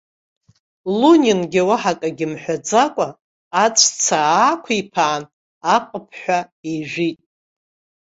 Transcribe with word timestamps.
Лунингьы, 0.99 1.61
уаҳа 1.69 1.93
акгьы 2.05 2.27
мҳәаӡакәа, 2.31 3.07
аҵәца 3.63 4.19
аақәиԥаан 4.39 5.23
аҟыԥҳәа 5.75 6.39
ижәит. 6.73 7.19